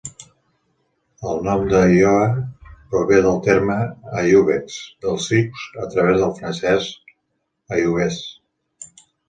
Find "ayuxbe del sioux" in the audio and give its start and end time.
4.23-5.69